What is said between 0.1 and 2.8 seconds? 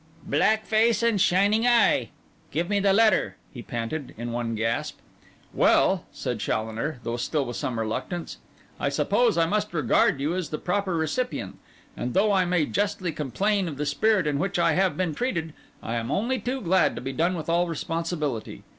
'"Black face and shining eye"—give me